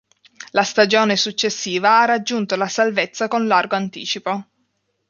[0.53, 4.47] La stagione successiva ha raggiunto la salvezza con largo anticipo.